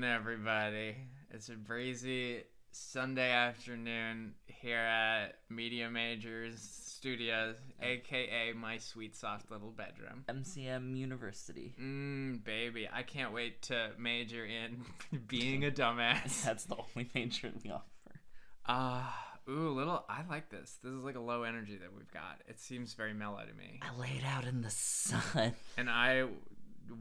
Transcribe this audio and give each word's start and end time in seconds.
afternoon, 0.00 0.16
everybody. 0.16 0.96
It's 1.30 1.50
a 1.50 1.54
breezy 1.54 2.42
Sunday 2.70 3.32
afternoon 3.32 4.32
here 4.46 4.78
at 4.78 5.34
Media 5.50 5.90
Majors 5.90 6.58
Studios, 6.58 7.56
aka 7.82 8.52
my 8.54 8.78
sweet, 8.78 9.14
soft 9.14 9.50
little 9.50 9.72
bedroom. 9.72 10.24
MCM 10.26 10.96
University. 10.96 11.74
Mmm, 11.78 12.42
baby, 12.42 12.88
I 12.90 13.02
can't 13.02 13.34
wait 13.34 13.60
to 13.62 13.90
major 13.98 14.46
in 14.46 14.84
being 15.28 15.66
a 15.66 15.70
dumbass. 15.70 16.44
That's 16.44 16.64
the 16.64 16.76
only 16.76 17.10
major 17.14 17.52
we 17.62 17.70
offer. 17.70 18.20
Ah, 18.66 19.14
ooh, 19.50 19.70
little. 19.70 20.04
I 20.08 20.22
like 20.30 20.48
this. 20.48 20.78
This 20.82 20.94
is 20.94 21.04
like 21.04 21.16
a 21.16 21.20
low 21.20 21.42
energy 21.42 21.76
that 21.76 21.92
we've 21.94 22.10
got. 22.10 22.40
It 22.48 22.58
seems 22.58 22.94
very 22.94 23.12
mellow 23.12 23.40
to 23.40 23.54
me. 23.54 23.80
I 23.82 23.94
laid 23.98 24.22
out 24.26 24.46
in 24.46 24.62
the 24.62 24.70
sun. 24.70 25.52
And 25.76 25.90
I 25.90 26.24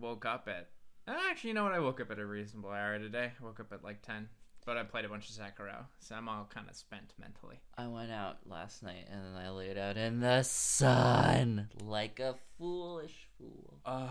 woke 0.02 0.26
up 0.26 0.50
at. 0.50 0.68
Actually, 1.10 1.50
you 1.50 1.54
know 1.56 1.64
what? 1.64 1.74
I 1.74 1.80
woke 1.80 2.00
up 2.02 2.12
at 2.12 2.20
a 2.20 2.26
reasonable 2.26 2.70
hour 2.70 3.00
today. 3.00 3.32
I 3.40 3.44
woke 3.44 3.60
up 3.60 3.72
at 3.74 3.84
like 3.84 4.02
10. 4.02 4.30
But 4.66 4.78
I 4.78 4.84
played 4.84 5.06
a 5.06 5.10
bunch 5.10 5.30
of 5.30 5.36
Sekiro, 5.36 5.86
so 6.00 6.14
I'm 6.14 6.30
all 6.30 6.48
kind 6.54 6.70
of 6.70 6.76
spent 6.76 7.14
mentally. 7.20 7.60
I 7.78 7.88
went 7.88 8.12
out 8.12 8.38
last 8.46 8.84
night 8.84 9.08
and 9.10 9.24
then 9.24 9.42
I 9.42 9.50
laid 9.50 9.78
out 9.80 9.98
in 9.98 10.20
the 10.20 10.44
sun 10.44 11.70
like 11.84 12.20
a 12.20 12.36
foolish 12.58 13.28
fool. 13.38 13.80
Uh, 13.84 14.10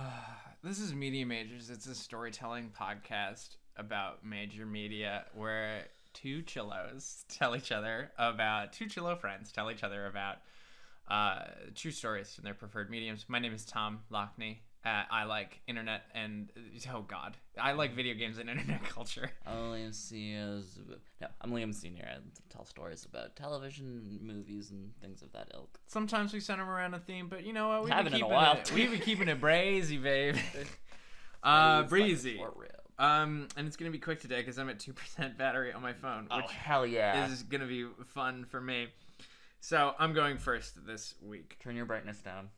this 0.64 0.80
is 0.80 0.94
Media 0.94 1.24
Majors. 1.24 1.70
It's 1.70 1.86
a 1.86 1.94
storytelling 1.94 2.72
podcast 2.76 3.56
about 3.76 4.24
major 4.24 4.66
media 4.66 5.26
where 5.34 5.84
two 6.12 6.42
chillos 6.42 7.24
tell 7.28 7.54
each 7.54 7.70
other 7.70 8.10
about, 8.18 8.72
two 8.72 8.86
chillo 8.86 9.16
friends 9.16 9.52
tell 9.52 9.70
each 9.70 9.84
other 9.84 10.06
about 10.06 10.38
uh, 11.08 11.44
true 11.74 11.90
stories 11.90 12.34
from 12.34 12.44
their 12.44 12.55
preferred 12.55 12.90
mediums. 12.90 13.27
My 13.28 13.38
name 13.38 13.55
is 13.55 13.64
Tom 13.64 14.00
Loughney. 14.10 14.56
Uh, 14.89 15.03
I 15.11 15.25
like 15.25 15.61
internet 15.67 16.05
and, 16.14 16.50
oh 16.94 17.03
god, 17.03 17.36
I 17.61 17.72
like 17.72 17.94
video 17.94 18.14
games 18.14 18.39
and 18.39 18.48
internet 18.48 18.83
culture. 18.89 19.30
I'm 19.47 19.56
Liam 19.56 19.95
Senior's. 19.95 20.78
No, 21.20 21.27
I'm 21.42 21.50
Liam 21.50 21.75
Senior. 21.75 22.08
I 22.11 22.17
tell 22.48 22.64
stories 22.64 23.05
about 23.05 23.36
television, 23.36 24.19
movies, 24.22 24.70
and 24.70 24.91
things 25.03 25.20
of 25.20 25.30
that 25.33 25.48
ilk. 25.53 25.78
Sometimes 25.89 26.33
we 26.33 26.41
center 26.41 26.64
around 26.64 26.95
a 26.95 27.00
theme, 27.00 27.28
but 27.28 27.45
you 27.45 27.53
know 27.53 27.69
what? 27.69 27.84
We've 27.84 27.92
Haven't 27.92 28.12
been 28.12 28.20
in 28.20 28.22
a 28.22 28.25
keeping 28.28 28.34
while, 28.34 28.56
it, 28.56 28.72
we've 28.72 28.91
been 28.91 29.00
keeping 29.00 29.28
it 29.28 29.41
brazy, 29.42 30.03
babe. 30.03 30.36
uh, 31.42 31.80
like 31.80 31.89
breezy. 31.91 32.41
rib. 32.56 32.70
Um, 32.98 33.48
and 33.58 33.67
it's 33.69 33.77
gonna 33.77 33.91
be 33.91 33.98
quick 33.98 34.20
today 34.20 34.39
because 34.39 34.58
I'm 34.58 34.70
at 34.70 34.78
two 34.80 34.95
percent 34.95 35.36
battery 35.36 35.70
on 35.70 35.83
my 35.83 35.92
phone, 35.92 36.28
Oh 36.30 36.39
which 36.39 36.50
hell 36.50 36.86
yeah! 36.86 37.30
is 37.30 37.42
gonna 37.42 37.67
be 37.67 37.84
fun 38.06 38.47
for 38.48 38.61
me. 38.61 38.86
So 39.61 39.95
I'm 39.98 40.14
going 40.14 40.39
first 40.39 40.86
this 40.86 41.14
week. 41.20 41.58
Turn 41.61 41.77
your 41.77 41.84
brightness 41.84 42.20
down. 42.20 42.48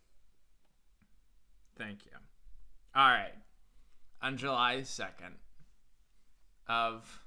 Thank 1.80 2.04
you. 2.04 2.12
All 2.94 3.08
right, 3.08 3.32
on 4.20 4.36
July 4.36 4.82
second 4.82 5.36
of 6.68 7.20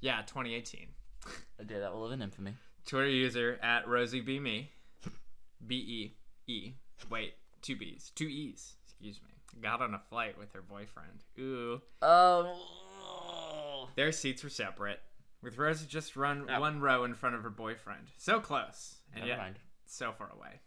yeah 0.00 0.22
2018, 0.22 0.86
A 1.58 1.64
day 1.64 1.78
that 1.80 1.92
will 1.92 2.02
live 2.02 2.12
in 2.12 2.22
infamy. 2.22 2.54
Twitter 2.86 3.08
user 3.08 3.58
at 3.62 3.88
Rosie 3.88 4.20
B 4.20 4.38
me, 4.38 4.70
B 5.66 5.74
E 6.48 6.52
E. 6.52 6.72
Wait, 7.10 7.34
two 7.62 7.74
B's, 7.76 8.12
two 8.14 8.28
E's. 8.28 8.74
Excuse 8.84 9.20
me. 9.22 9.60
Got 9.60 9.82
on 9.82 9.94
a 9.94 9.98
flight 9.98 10.38
with 10.38 10.52
her 10.52 10.62
boyfriend. 10.62 11.24
Ooh. 11.38 11.82
Oh. 12.00 13.88
Their 13.96 14.12
seats 14.12 14.44
were 14.44 14.50
separate, 14.50 15.00
with 15.42 15.58
Rosie 15.58 15.86
just 15.88 16.14
run 16.14 16.46
Oh. 16.48 16.60
one 16.60 16.80
row 16.80 17.02
in 17.02 17.14
front 17.14 17.34
of 17.34 17.42
her 17.42 17.50
boyfriend. 17.50 18.06
So 18.18 18.38
close, 18.38 18.98
and 19.12 19.22
Never 19.22 19.28
yet 19.28 19.38
mind. 19.38 19.58
so 19.86 20.12
far 20.12 20.30
away. 20.32 20.60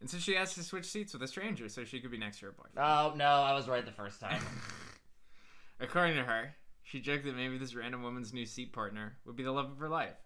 And 0.00 0.08
so 0.08 0.18
she 0.18 0.36
asked 0.36 0.54
to 0.54 0.62
switch 0.62 0.86
seats 0.86 1.12
with 1.12 1.22
a 1.22 1.28
stranger 1.28 1.68
so 1.68 1.84
she 1.84 2.00
could 2.00 2.10
be 2.10 2.18
next 2.18 2.38
to 2.38 2.46
her 2.46 2.52
boyfriend. 2.52 2.78
Oh 2.78 3.14
no, 3.16 3.26
I 3.26 3.52
was 3.54 3.68
right 3.68 3.84
the 3.84 3.92
first 3.92 4.20
time. 4.20 4.40
According 5.80 6.16
to 6.16 6.24
her, 6.24 6.54
she 6.82 7.00
joked 7.00 7.24
that 7.24 7.36
maybe 7.36 7.58
this 7.58 7.74
random 7.74 8.02
woman's 8.02 8.32
new 8.32 8.46
seat 8.46 8.72
partner 8.72 9.18
would 9.24 9.36
be 9.36 9.42
the 9.42 9.52
love 9.52 9.70
of 9.70 9.78
her 9.78 9.88
life. 9.88 10.16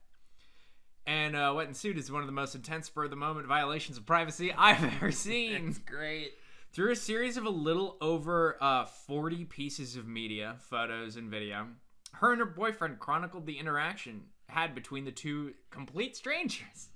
And 1.07 1.37
uh, 1.37 1.53
what 1.53 1.67
ensued 1.69 1.99
is 1.99 2.11
one 2.11 2.23
of 2.23 2.27
the 2.27 2.33
most 2.33 2.55
intense 2.55 2.87
spur 2.87 3.05
of 3.05 3.11
the 3.11 3.17
moment 3.17 3.47
violations 3.47 3.99
of 3.99 4.07
privacy 4.07 4.53
I've 4.53 4.83
ever 4.97 5.11
seen. 5.13 5.69
it's 5.69 5.79
great. 5.79 6.33
Through 6.73 6.93
a 6.93 6.97
series 6.97 7.37
of 7.37 7.45
a 7.45 7.51
little 7.51 7.97
over 8.01 8.57
uh, 8.61 8.84
40 8.84 9.45
pieces 9.45 9.97
of 9.97 10.09
media, 10.09 10.57
photos, 10.59 11.17
and 11.17 11.31
video, 11.31 11.69
her 12.15 12.33
and 12.33 12.41
her 12.41 12.47
boyfriend 12.47 12.99
chronicled 12.99 13.47
the 13.47 13.59
interaction 13.59 14.23
had 14.49 14.75
between 14.75 15.05
the 15.05 15.13
two 15.13 15.53
complete 15.71 16.17
strangers. 16.17 16.89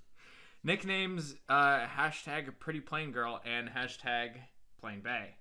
Nicknames 0.64 1.36
uh, 1.48 1.86
hashtag 1.86 2.58
pretty 2.58 2.80
plain 2.80 3.12
girl 3.12 3.40
and 3.44 3.68
hashtag 3.68 4.32
plane 4.80 5.00
bae. 5.02 5.34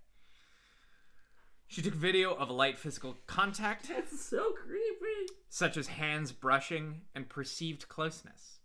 She 1.67 1.81
took 1.81 1.93
video 1.93 2.33
of 2.33 2.49
light 2.49 2.79
physical 2.79 3.17
contact, 3.27 3.89
It's 3.95 4.23
so 4.23 4.51
creepy. 4.51 5.33
such 5.49 5.75
as 5.75 5.87
hands 5.87 6.31
brushing 6.31 7.01
and 7.13 7.27
perceived 7.27 7.89
closeness. 7.89 8.59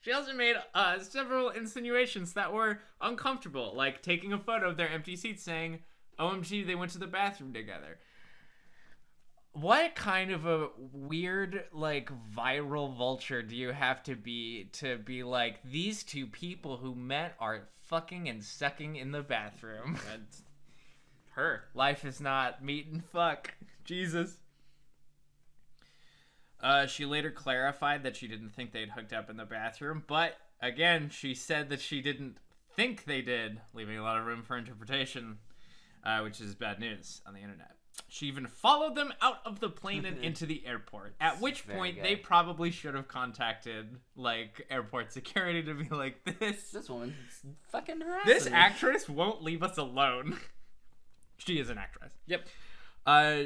She 0.00 0.12
also 0.12 0.32
made 0.34 0.56
uh, 0.74 0.98
several 1.00 1.48
insinuations 1.50 2.34
that 2.34 2.52
were 2.52 2.80
uncomfortable, 3.00 3.72
like 3.74 4.02
taking 4.02 4.32
a 4.32 4.38
photo 4.38 4.68
of 4.68 4.76
their 4.76 4.88
empty 4.90 5.16
seats 5.16 5.42
saying, 5.42 5.80
OMG, 6.18 6.66
they 6.66 6.74
went 6.74 6.92
to 6.92 6.98
the 6.98 7.06
bathroom 7.06 7.52
together. 7.52 7.98
What 9.60 9.94
kind 9.94 10.30
of 10.30 10.46
a 10.46 10.68
weird, 10.92 11.64
like, 11.72 12.10
viral 12.32 12.94
vulture 12.96 13.42
do 13.42 13.56
you 13.56 13.72
have 13.72 14.02
to 14.04 14.14
be 14.14 14.68
to 14.74 14.98
be 14.98 15.22
like, 15.22 15.62
these 15.64 16.04
two 16.04 16.26
people 16.26 16.76
who 16.76 16.94
met 16.94 17.34
are 17.40 17.68
fucking 17.86 18.28
and 18.28 18.44
sucking 18.44 18.96
in 18.96 19.10
the 19.10 19.22
bathroom? 19.22 19.98
That's 20.10 20.42
her. 21.30 21.64
Life 21.74 22.04
is 22.04 22.20
not 22.20 22.64
meat 22.64 22.86
and 22.92 23.04
fuck. 23.04 23.54
Jesus. 23.84 24.36
Uh, 26.60 26.86
she 26.86 27.04
later 27.04 27.30
clarified 27.30 28.02
that 28.02 28.16
she 28.16 28.28
didn't 28.28 28.50
think 28.50 28.72
they'd 28.72 28.90
hooked 28.90 29.12
up 29.12 29.30
in 29.30 29.36
the 29.36 29.44
bathroom, 29.44 30.04
but 30.06 30.34
again, 30.60 31.08
she 31.10 31.34
said 31.34 31.68
that 31.70 31.80
she 31.80 32.00
didn't 32.00 32.38
think 32.74 33.04
they 33.04 33.22
did, 33.22 33.60
leaving 33.72 33.98
a 33.98 34.02
lot 34.02 34.18
of 34.18 34.26
room 34.26 34.42
for 34.42 34.56
interpretation, 34.56 35.38
uh, 36.04 36.20
which 36.20 36.40
is 36.40 36.54
bad 36.54 36.80
news 36.80 37.22
on 37.26 37.34
the 37.34 37.40
internet. 37.40 37.77
She 38.08 38.26
even 38.26 38.46
followed 38.46 38.94
them 38.94 39.12
out 39.20 39.38
of 39.44 39.60
the 39.60 39.68
plane 39.68 40.04
and 40.04 40.22
into 40.24 40.46
the 40.46 40.64
airport. 40.66 41.14
At 41.20 41.40
which 41.42 41.62
Very 41.62 41.78
point, 41.78 41.96
gay. 41.96 42.02
they 42.02 42.16
probably 42.16 42.70
should 42.70 42.94
have 42.94 43.08
contacted 43.08 43.96
like 44.16 44.66
airport 44.70 45.12
security 45.12 45.62
to 45.64 45.74
be 45.74 45.88
like, 45.94 46.24
"This 46.38 46.70
This 46.70 46.88
woman's 46.88 47.14
fucking 47.70 48.00
harassing. 48.00 48.32
this 48.32 48.46
me. 48.46 48.52
actress 48.52 49.08
won't 49.08 49.42
leave 49.42 49.62
us 49.62 49.76
alone. 49.76 50.38
she 51.38 51.58
is 51.58 51.68
an 51.70 51.78
actress. 51.78 52.12
Yep. 52.26 52.46
Uh, 53.06 53.36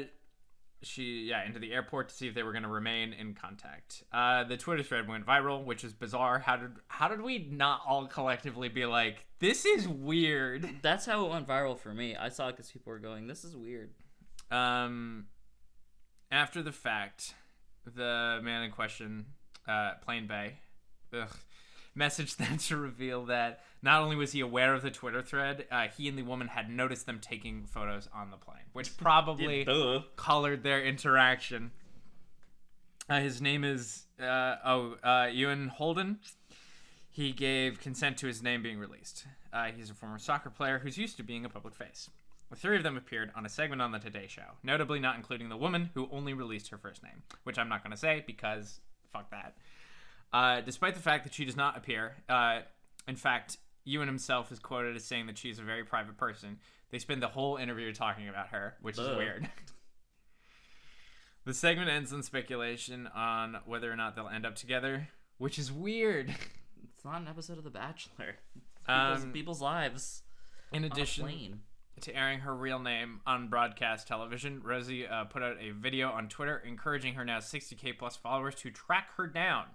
she 0.81 1.27
yeah 1.29 1.45
into 1.45 1.59
the 1.59 1.71
airport 1.71 2.09
to 2.09 2.15
see 2.15 2.27
if 2.27 2.35
they 2.35 2.43
were 2.43 2.51
going 2.51 2.63
to 2.63 2.69
remain 2.69 3.13
in 3.13 3.33
contact. 3.33 4.03
Uh, 4.11 4.43
the 4.43 4.57
Twitter 4.57 4.83
thread 4.83 5.07
went 5.07 5.25
viral, 5.25 5.63
which 5.63 5.83
is 5.83 5.93
bizarre. 5.93 6.39
How 6.39 6.57
did 6.57 6.71
how 6.87 7.07
did 7.07 7.21
we 7.21 7.47
not 7.49 7.81
all 7.87 8.05
collectively 8.07 8.67
be 8.69 8.85
like, 8.85 9.25
this 9.39 9.65
is 9.65 9.87
weird? 9.87 10.69
That's 10.81 11.05
how 11.05 11.25
it 11.25 11.29
went 11.31 11.47
viral 11.47 11.77
for 11.77 11.93
me. 11.93 12.15
I 12.15 12.29
saw 12.29 12.49
it 12.49 12.53
because 12.53 12.69
people 12.71 12.91
were 12.91 12.99
going, 12.99 13.27
"This 13.27 13.43
is 13.45 13.55
weird." 13.55 13.91
Um, 14.53 15.25
after 16.31 16.61
the 16.61 16.71
fact, 16.71 17.33
the 17.85 18.39
man 18.43 18.63
in 18.63 18.71
question, 18.71 19.25
uh, 19.67 19.93
Plane 20.03 20.27
Bae, 20.27 20.53
ugh, 21.11 21.35
messaged 21.97 22.37
them 22.37 22.57
to 22.57 22.77
reveal 22.77 23.25
that 23.25 23.61
not 23.81 24.01
only 24.01 24.15
was 24.15 24.31
he 24.31 24.39
aware 24.39 24.73
of 24.73 24.81
the 24.81 24.91
Twitter 24.91 25.21
thread, 25.21 25.65
uh, 25.71 25.87
he 25.95 26.07
and 26.07 26.17
the 26.17 26.23
woman 26.23 26.47
had 26.47 26.69
noticed 26.69 27.05
them 27.05 27.19
taking 27.19 27.65
photos 27.65 28.07
on 28.13 28.31
the 28.31 28.37
plane, 28.37 28.63
which 28.73 28.95
probably 28.97 29.63
Duh. 29.63 30.01
colored 30.15 30.63
their 30.63 30.83
interaction. 30.83 31.71
Uh, 33.09 33.19
his 33.19 33.41
name 33.41 33.63
is 33.63 34.05
uh, 34.21 34.55
oh 34.63 34.95
uh, 35.03 35.25
Euan 35.25 35.67
Holden. 35.69 36.19
He 37.09 37.31
gave 37.31 37.79
consent 37.79 38.17
to 38.19 38.27
his 38.27 38.41
name 38.41 38.63
being 38.63 38.79
released. 38.79 39.25
Uh, 39.51 39.65
he's 39.75 39.89
a 39.89 39.93
former 39.93 40.17
soccer 40.17 40.49
player 40.49 40.79
who's 40.79 40.97
used 40.97 41.17
to 41.17 41.23
being 41.23 41.45
a 41.45 41.49
public 41.49 41.75
face. 41.75 42.09
The 42.53 42.59
three 42.59 42.77
of 42.77 42.83
them 42.83 42.97
appeared 42.97 43.31
on 43.35 43.47
a 43.47 43.49
segment 43.49 43.81
on 43.81 43.91
the 43.91 43.97
Today 43.97 44.27
Show, 44.27 44.43
notably 44.61 44.99
not 44.99 45.15
including 45.15 45.49
the 45.49 45.57
woman 45.57 45.89
who 45.95 46.07
only 46.11 46.33
released 46.35 46.69
her 46.69 46.77
first 46.77 47.01
name, 47.01 47.23
which 47.45 47.57
I'm 47.57 47.67
not 47.67 47.83
going 47.83 47.89
to 47.89 47.97
say 47.97 48.23
because 48.27 48.79
fuck 49.11 49.31
that. 49.31 49.57
Uh, 50.31 50.61
despite 50.61 50.93
the 50.93 51.01
fact 51.01 51.23
that 51.23 51.33
she 51.33 51.45
does 51.45 51.57
not 51.57 51.75
appear, 51.75 52.17
uh, 52.29 52.59
in 53.07 53.15
fact, 53.15 53.57
Euan 53.87 54.05
himself 54.05 54.51
is 54.51 54.59
quoted 54.59 54.95
as 54.95 55.03
saying 55.03 55.25
that 55.25 55.37
she's 55.39 55.57
a 55.57 55.63
very 55.63 55.83
private 55.83 56.15
person. 56.15 56.59
They 56.91 56.99
spend 56.99 57.23
the 57.23 57.27
whole 57.27 57.57
interview 57.57 57.91
talking 57.91 58.29
about 58.29 58.49
her, 58.49 58.75
which 58.83 58.99
is 58.99 59.07
weird. 59.17 59.49
the 61.45 61.55
segment 61.55 61.89
ends 61.89 62.13
in 62.13 62.21
speculation 62.21 63.07
on 63.15 63.57
whether 63.65 63.91
or 63.91 63.95
not 63.95 64.15
they'll 64.15 64.29
end 64.29 64.45
up 64.45 64.53
together, 64.53 65.07
which 65.39 65.57
is 65.57 65.71
weird. 65.71 66.29
It's 66.93 67.03
not 67.03 67.19
an 67.19 67.27
episode 67.27 67.57
of 67.57 67.63
The 67.63 67.71
Bachelor. 67.71 68.35
It's 68.55 68.85
people's, 68.85 69.23
Um, 69.23 69.31
people's 69.33 69.61
lives. 69.61 70.21
In 70.71 70.83
addition. 70.83 71.61
To 72.01 72.15
airing 72.15 72.39
her 72.39 72.53
real 72.55 72.79
name 72.79 73.21
on 73.25 73.49
broadcast 73.49 74.07
television, 74.07 74.61
Rosie 74.63 75.07
uh, 75.07 75.25
put 75.25 75.43
out 75.43 75.57
a 75.61 75.71
video 75.71 76.09
on 76.09 76.27
Twitter 76.27 76.61
encouraging 76.65 77.13
her 77.15 77.23
now 77.23 77.39
60k 77.39 77.97
plus 77.97 78.15
followers 78.15 78.55
to 78.55 78.71
track 78.71 79.09
her 79.17 79.27
down, 79.27 79.65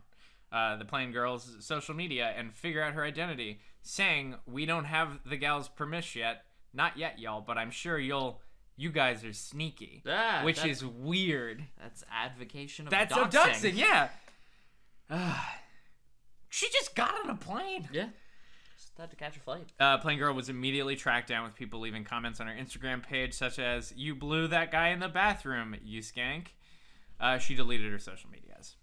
uh, 0.53 0.76
the 0.76 0.85
plain 0.85 1.12
girl's 1.12 1.56
social 1.61 1.94
media, 1.94 2.32
and 2.37 2.55
figure 2.55 2.82
out 2.82 2.94
her 2.94 3.05
identity, 3.05 3.61
saying, 3.82 4.35
"We 4.47 4.67
don't 4.67 4.85
have 4.85 5.20
the 5.25 5.37
gal's 5.37 5.69
permission 5.69 6.20
yet, 6.20 6.44
not 6.75 6.97
yet, 6.97 7.19
y'all, 7.19 7.41
but 7.41 7.56
I'm 7.56 7.70
sure 7.70 7.99
you'll 7.99 8.41
you 8.76 8.91
guys 8.91 9.25
are 9.25 9.32
sneaky, 9.32 10.03
which 10.44 10.64
is 10.64 10.85
weird. 10.85 11.64
That's 11.81 12.05
advocation 12.12 12.87
of 12.87 12.91
That's 12.93 13.12
doxing. 13.12 13.25
abducting, 13.25 13.76
yeah. 13.76 14.09
Ah. 15.11 15.59
she 16.49 16.69
just 16.71 16.94
got 16.94 17.12
on 17.25 17.31
a 17.31 17.35
plane. 17.35 17.88
Yeah. 17.93 18.09
To 18.99 19.17
catch 19.17 19.37
a 19.37 19.41
flight. 19.41 19.69
Uh, 19.79 19.97
Plain 19.99 20.19
Girl 20.19 20.35
was 20.35 20.49
immediately 20.49 20.97
tracked 20.97 21.29
down 21.29 21.45
with 21.45 21.55
people 21.55 21.79
leaving 21.79 22.03
comments 22.03 22.41
on 22.41 22.49
her 22.49 22.53
Instagram 22.53 23.00
page, 23.00 23.33
such 23.33 23.61
as 23.61 23.95
"You 23.97 24.17
blew 24.17 24.49
that 24.49 24.73
guy 24.73 24.89
in 24.89 24.99
the 24.99 25.09
bathroom, 25.09 25.77
you 25.85 26.00
skank." 26.00 26.49
Uh, 27.21 27.39
she 27.39 27.55
deleted 27.55 27.93
her 27.93 28.00
social 28.00 28.29
medias. 28.29 28.75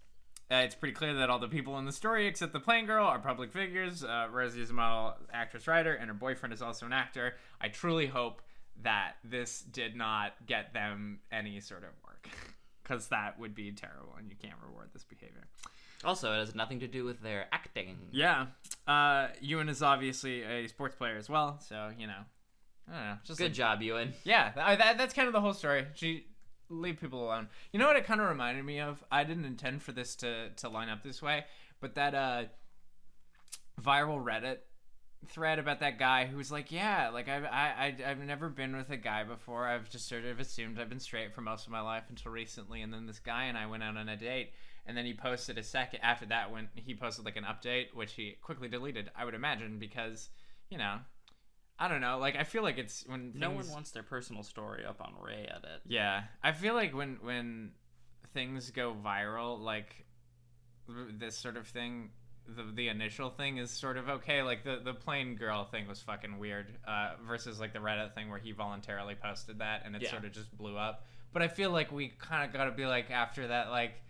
Uh, 0.50 0.56
it's 0.56 0.74
pretty 0.74 0.94
clear 0.94 1.12
that 1.14 1.28
all 1.28 1.38
the 1.38 1.48
people 1.48 1.78
in 1.78 1.84
the 1.84 1.92
story, 1.92 2.26
except 2.26 2.54
the 2.54 2.60
Plain 2.60 2.86
Girl, 2.86 3.04
are 3.06 3.18
public 3.18 3.52
figures. 3.52 4.02
Uh, 4.02 4.26
Rosie 4.30 4.62
is 4.62 4.70
a 4.70 4.72
model, 4.72 5.16
actress, 5.32 5.66
writer, 5.66 5.92
and 5.92 6.08
her 6.08 6.14
boyfriend 6.14 6.52
is 6.52 6.62
also 6.62 6.86
an 6.86 6.92
actor. 6.94 7.34
I 7.60 7.68
truly 7.68 8.06
hope 8.06 8.40
that 8.82 9.16
this 9.22 9.60
did 9.60 9.96
not 9.96 10.32
get 10.46 10.72
them 10.72 11.20
any 11.30 11.60
sort 11.60 11.82
of 11.82 11.90
work, 12.06 12.28
because 12.82 13.08
that 13.08 13.38
would 13.38 13.54
be 13.54 13.70
terrible, 13.70 14.14
and 14.18 14.30
you 14.30 14.36
can't 14.40 14.60
reward 14.66 14.88
this 14.92 15.04
behavior. 15.04 15.46
Also, 16.04 16.32
it 16.32 16.38
has 16.38 16.54
nothing 16.54 16.80
to 16.80 16.86
do 16.86 17.04
with 17.04 17.20
their 17.22 17.46
acting. 17.52 17.96
Yeah. 18.12 18.46
Uh, 18.86 19.28
Euan 19.42 19.68
is 19.68 19.82
obviously 19.82 20.42
a 20.42 20.66
sports 20.68 20.94
player 20.94 21.16
as 21.16 21.28
well, 21.28 21.58
so 21.60 21.90
you 21.98 22.06
know, 22.06 22.20
I 22.88 22.92
don't 22.92 23.00
know. 23.06 23.16
Just 23.24 23.38
Good 23.38 23.44
like- 23.46 23.52
job, 23.54 23.80
Euan. 23.80 24.12
Yeah, 24.24 24.50
th- 24.50 24.78
that, 24.78 24.98
that's 24.98 25.14
kind 25.14 25.26
of 25.26 25.32
the 25.32 25.40
whole 25.40 25.54
story. 25.54 25.86
She 25.94 26.26
leave 26.68 27.00
people 27.00 27.24
alone. 27.24 27.48
You 27.72 27.78
know 27.78 27.86
what 27.86 27.96
it 27.96 28.04
kind 28.04 28.20
of 28.20 28.28
reminded 28.28 28.64
me 28.64 28.80
of? 28.80 29.02
I 29.10 29.24
didn't 29.24 29.44
intend 29.44 29.82
for 29.82 29.92
this 29.92 30.14
to 30.16 30.50
to 30.56 30.68
line 30.68 30.88
up 30.88 31.02
this 31.02 31.22
way, 31.22 31.44
but 31.80 31.94
that 31.94 32.14
uh 32.14 32.44
viral 33.80 34.22
Reddit 34.22 34.58
thread 35.28 35.58
about 35.58 35.80
that 35.80 35.98
guy 35.98 36.26
who 36.26 36.36
was 36.36 36.52
like, 36.52 36.70
"Yeah, 36.70 37.10
like 37.12 37.28
I've 37.28 37.44
I, 37.44 37.94
I 38.04 38.10
I've 38.10 38.18
never 38.20 38.48
been 38.48 38.76
with 38.76 38.90
a 38.90 38.96
guy 38.96 39.24
before. 39.24 39.66
I've 39.66 39.88
just 39.90 40.08
sort 40.08 40.24
of 40.24 40.38
assumed 40.40 40.78
I've 40.78 40.88
been 40.88 41.00
straight 41.00 41.34
for 41.34 41.40
most 41.40 41.66
of 41.66 41.72
my 41.72 41.80
life 41.80 42.04
until 42.08 42.32
recently, 42.32 42.82
and 42.82 42.92
then 42.92 43.06
this 43.06 43.18
guy 43.18 43.44
and 43.44 43.56
I 43.58 43.66
went 43.66 43.82
out 43.82 43.96
on 43.96 44.08
a 44.08 44.16
date." 44.16 44.52
And 44.86 44.96
then 44.96 45.04
he 45.04 45.14
posted 45.14 45.58
a 45.58 45.62
second 45.62 46.00
after 46.02 46.26
that 46.26 46.50
when 46.52 46.68
he 46.74 46.94
posted 46.94 47.24
like 47.24 47.36
an 47.36 47.44
update, 47.44 47.92
which 47.94 48.12
he 48.12 48.36
quickly 48.40 48.68
deleted. 48.68 49.10
I 49.16 49.24
would 49.24 49.34
imagine 49.34 49.78
because, 49.78 50.28
you 50.70 50.78
know, 50.78 50.98
I 51.78 51.88
don't 51.88 52.00
know. 52.00 52.18
Like 52.18 52.36
I 52.36 52.44
feel 52.44 52.62
like 52.62 52.78
it's 52.78 53.04
when 53.06 53.32
No 53.34 53.50
one 53.50 53.68
wants 53.70 53.90
their 53.90 54.02
personal 54.04 54.42
story 54.42 54.84
up 54.84 55.00
on 55.00 55.12
Reddit. 55.22 55.80
yeah, 55.86 56.22
I 56.42 56.52
feel 56.52 56.74
like 56.74 56.94
when 56.94 57.18
when 57.20 57.72
things 58.32 58.70
go 58.70 58.94
viral, 59.04 59.60
like 59.60 60.06
this 61.18 61.36
sort 61.36 61.56
of 61.56 61.66
thing, 61.66 62.10
the 62.46 62.62
the 62.74 62.88
initial 62.88 63.28
thing 63.30 63.56
is 63.58 63.70
sort 63.70 63.96
of 63.96 64.08
okay. 64.08 64.42
Like 64.42 64.62
the 64.64 64.80
the 64.84 64.94
plain 64.94 65.34
girl 65.34 65.64
thing 65.64 65.88
was 65.88 66.00
fucking 66.00 66.38
weird, 66.38 66.78
uh, 66.86 67.14
versus 67.26 67.58
like 67.60 67.72
the 67.72 67.80
Reddit 67.80 68.14
thing 68.14 68.30
where 68.30 68.38
he 68.38 68.52
voluntarily 68.52 69.14
posted 69.16 69.58
that 69.58 69.82
and 69.84 69.96
it 69.96 70.02
Yeah. 70.02 70.10
sort 70.12 70.24
of 70.24 70.32
just 70.32 70.56
blew 70.56 70.76
up. 70.76 71.04
But 71.32 71.42
I 71.42 71.48
feel 71.48 71.70
like 71.70 71.90
we 71.92 72.08
kind 72.18 72.46
of 72.46 72.52
got 72.56 72.66
to 72.66 72.70
be 72.70 72.86
like 72.86 73.10
after 73.10 73.48
that, 73.48 73.70
like 73.70 74.00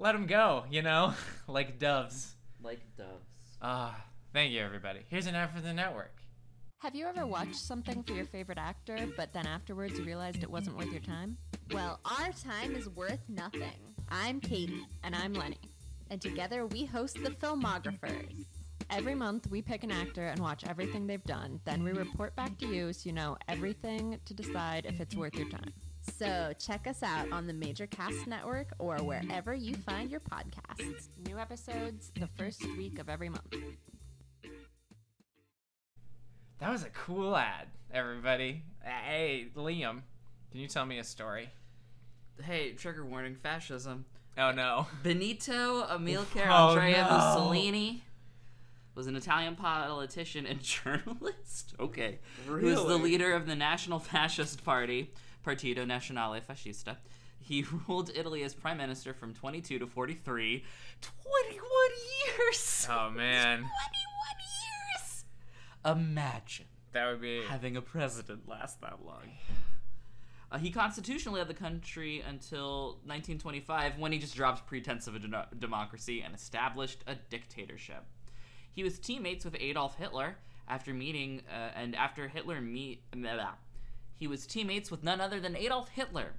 let 0.00 0.12
them 0.12 0.24
go, 0.26 0.64
you 0.70 0.80
know, 0.82 1.12
like 1.46 1.78
doves. 1.78 2.34
Like 2.62 2.80
doves. 2.96 3.26
Ah, 3.60 3.94
thank 4.32 4.50
you 4.52 4.60
everybody. 4.60 5.00
Here's 5.08 5.26
an 5.26 5.34
ad 5.34 5.50
for 5.54 5.60
the 5.60 5.72
network. 5.74 6.14
Have 6.78 6.94
you 6.94 7.04
ever 7.06 7.26
watched 7.26 7.56
something 7.56 8.02
for 8.02 8.14
your 8.14 8.24
favorite 8.24 8.56
actor, 8.56 8.96
but 9.14 9.34
then 9.34 9.46
afterwards 9.46 9.98
you 9.98 10.04
realized 10.04 10.42
it 10.42 10.50
wasn't 10.50 10.78
worth 10.78 10.90
your 10.90 11.02
time? 11.02 11.36
Well, 11.74 12.00
our 12.06 12.32
time 12.32 12.74
is 12.74 12.88
worth 12.88 13.20
nothing. 13.28 13.94
I'm 14.08 14.40
Katie, 14.40 14.86
And 15.04 15.14
I'm 15.14 15.34
Lenny. 15.34 15.58
and 16.10 16.20
together 16.20 16.66
we 16.66 16.86
host 16.86 17.22
the 17.22 17.30
Filmographers. 17.30 18.46
Every 18.88 19.14
month 19.14 19.48
we 19.50 19.60
pick 19.60 19.84
an 19.84 19.92
actor 19.92 20.26
and 20.28 20.40
watch 20.40 20.64
everything 20.66 21.06
they've 21.06 21.22
done. 21.24 21.60
Then 21.66 21.84
we 21.84 21.92
report 21.92 22.34
back 22.34 22.56
to 22.58 22.66
you 22.66 22.92
so 22.94 23.06
you 23.08 23.12
know 23.12 23.36
everything 23.46 24.18
to 24.24 24.32
decide 24.34 24.86
if 24.86 25.00
it's 25.00 25.14
worth 25.14 25.36
your 25.36 25.48
time. 25.50 25.72
So 26.02 26.52
check 26.58 26.86
us 26.86 27.02
out 27.02 27.30
on 27.30 27.46
the 27.46 27.52
Major 27.52 27.86
Cast 27.86 28.26
Network 28.26 28.68
or 28.78 28.96
wherever 28.98 29.54
you 29.54 29.74
find 29.74 30.10
your 30.10 30.20
podcasts. 30.20 31.08
New 31.26 31.38
episodes 31.38 32.10
the 32.18 32.28
first 32.38 32.62
week 32.76 32.98
of 32.98 33.08
every 33.08 33.28
month. 33.28 33.54
That 36.58 36.70
was 36.70 36.82
a 36.84 36.90
cool 36.90 37.36
ad, 37.36 37.68
everybody. 37.92 38.62
Hey, 38.82 39.48
Liam, 39.56 40.02
can 40.50 40.60
you 40.60 40.66
tell 40.68 40.84
me 40.84 40.98
a 40.98 41.04
story? 41.04 41.48
Hey, 42.42 42.72
trigger 42.72 43.04
warning, 43.04 43.34
fascism. 43.34 44.04
Oh 44.38 44.52
no. 44.52 44.86
Benito 45.02 45.84
Amilcare 45.86 46.46
Oh, 46.48 46.70
Andrea 46.70 47.04
no. 47.04 47.10
Mussolini 47.16 48.02
was 48.94 49.06
an 49.06 49.16
Italian 49.16 49.56
politician 49.56 50.46
and 50.46 50.60
journalist. 50.62 51.74
Okay. 51.78 52.18
Who 52.46 52.66
was 52.66 52.76
the 52.84 52.96
leader 52.96 53.34
of 53.34 53.46
the 53.46 53.56
National 53.56 53.98
Fascist 53.98 54.64
Party, 54.64 55.10
Partito 55.44 55.84
Nazionale 55.86 56.40
Fascista. 56.42 56.96
He 57.38 57.64
ruled 57.88 58.10
Italy 58.14 58.42
as 58.42 58.54
prime 58.54 58.76
minister 58.78 59.12
from 59.14 59.34
22 59.34 59.78
to 59.78 59.86
43. 59.86 60.64
21 61.00 61.62
years! 62.38 62.86
Oh 62.90 63.10
man, 63.14 63.58
21 63.58 63.66
years! 64.94 65.24
Imagine 65.86 66.66
that 66.92 67.08
would 67.10 67.20
be. 67.22 67.42
having 67.48 67.76
a 67.76 67.82
president 67.82 68.48
last 68.48 68.80
that 68.82 68.98
long. 69.04 69.30
Uh, 70.52 70.58
he 70.58 70.70
constitutionally 70.70 71.38
led 71.38 71.46
the 71.48 71.54
country 71.54 72.20
until 72.26 72.98
1925 73.04 73.98
when 73.98 74.10
he 74.10 74.18
just 74.18 74.34
dropped 74.34 74.66
pretense 74.66 75.06
of 75.06 75.14
a 75.14 75.18
de- 75.20 75.46
democracy 75.60 76.22
and 76.22 76.34
established 76.34 77.04
a 77.06 77.14
dictatorship. 77.30 78.04
He 78.72 78.82
was 78.82 78.98
teammates 78.98 79.44
with 79.44 79.56
Adolf 79.60 79.96
Hitler 79.96 80.36
after 80.66 80.92
meeting, 80.92 81.42
uh, 81.48 81.70
and 81.76 81.94
after 81.94 82.26
Hitler 82.28 82.60
meet. 82.60 83.02
He 84.20 84.26
was 84.28 84.46
teammates 84.46 84.90
with 84.90 85.02
none 85.02 85.20
other 85.20 85.40
than 85.40 85.56
Adolf 85.56 85.88
Hitler. 85.88 86.34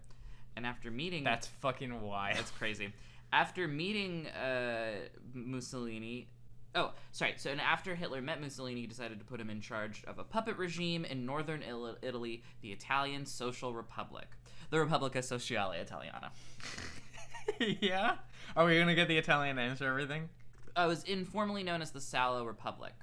And 0.56 0.66
after 0.66 0.92
meeting, 0.92 1.24
That's 1.24 1.48
fucking 1.48 2.00
wild. 2.02 2.38
that's 2.38 2.52
crazy. 2.52 2.94
After 3.34 3.68
meeting 3.68 4.28
uh, 4.28 4.92
Mussolini, 5.34 6.28
oh, 6.76 6.92
sorry. 7.12 7.34
So, 7.38 7.50
and 7.50 7.60
after 7.60 7.96
Hitler 7.96 8.22
met 8.22 8.40
Mussolini, 8.40 8.82
he 8.82 8.88
decided 8.88 9.18
to 9.20 9.26
put 9.26 9.40
him 9.42 9.50
in 9.50 9.62
charge 9.62 10.04
of 10.06 10.20
a 10.20 10.24
puppet 10.24 10.58
regime 10.58 11.06
in 11.06 11.26
northern 11.26 11.64
Italy, 12.04 12.44
the 12.62 12.72
Italian 12.72 13.26
Social 13.26 13.74
Republic, 13.74 14.28
the 14.70 14.80
Repubblica 14.80 15.24
Sociale 15.24 15.72
Italiana. 15.72 16.32
yeah. 17.60 18.16
Are 18.56 18.66
we 18.66 18.78
gonna 18.78 18.94
get 18.96 19.08
the 19.08 19.18
Italian 19.18 19.56
names 19.56 19.80
for 19.80 19.86
everything? 19.86 20.30
Uh, 20.78 20.84
it 20.84 20.88
was 20.88 21.04
informally 21.06 21.64
known 21.64 21.82
as 21.82 21.92
the 21.92 22.02
Salo 22.02 22.44
Republic. 22.46 22.94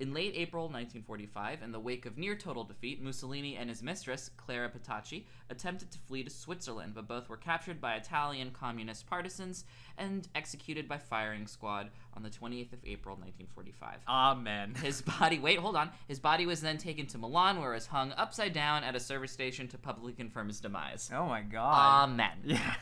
In 0.00 0.12
late 0.12 0.34
April 0.34 0.64
1945, 0.64 1.62
in 1.62 1.70
the 1.70 1.78
wake 1.78 2.06
of 2.06 2.18
near 2.18 2.34
total 2.34 2.64
defeat, 2.64 3.02
Mussolini 3.02 3.56
and 3.56 3.68
his 3.68 3.82
mistress, 3.82 4.30
Clara 4.36 4.68
Petacci, 4.68 5.26
attempted 5.48 5.90
to 5.92 5.98
flee 5.98 6.24
to 6.24 6.30
Switzerland, 6.30 6.94
but 6.94 7.06
both 7.06 7.28
were 7.28 7.36
captured 7.36 7.80
by 7.80 7.94
Italian 7.94 8.50
communist 8.50 9.06
partisans 9.06 9.64
and 9.98 10.26
executed 10.34 10.88
by 10.88 10.98
firing 10.98 11.46
squad 11.46 11.90
on 12.16 12.22
the 12.22 12.30
28th 12.30 12.72
of 12.72 12.80
April 12.84 13.16
1945. 13.16 13.98
Amen. 14.08 14.74
His 14.82 15.02
body, 15.02 15.38
wait, 15.38 15.58
hold 15.58 15.76
on. 15.76 15.90
His 16.08 16.18
body 16.18 16.46
was 16.46 16.60
then 16.60 16.78
taken 16.78 17.06
to 17.08 17.18
Milan, 17.18 17.60
where 17.60 17.72
it 17.72 17.76
was 17.76 17.86
hung 17.86 18.12
upside 18.16 18.52
down 18.52 18.82
at 18.84 18.96
a 18.96 19.00
service 19.00 19.30
station 19.30 19.68
to 19.68 19.78
publicly 19.78 20.14
confirm 20.14 20.48
his 20.48 20.60
demise. 20.60 21.10
Oh 21.14 21.26
my 21.26 21.42
god. 21.42 22.10
Amen. 22.10 22.32
yeah. 22.44 22.74